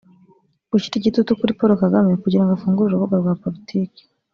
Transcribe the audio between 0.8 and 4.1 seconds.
igitutu kuri Paul Kagame kugira ngo afungure urubuga rwa politiki